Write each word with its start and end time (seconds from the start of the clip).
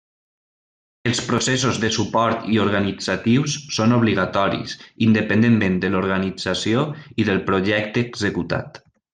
Els 1.09 1.19
processos 1.31 1.75
de 1.83 1.91
suport 1.97 2.47
i 2.53 2.57
organitzatius 2.63 3.59
són 3.77 3.93
obligatoris, 3.99 4.75
independentment 5.11 5.79
de 5.85 5.93
l'organització 5.97 6.89
i 7.25 7.31
del 7.33 7.45
projecte 7.53 8.07
executat. 8.09 8.85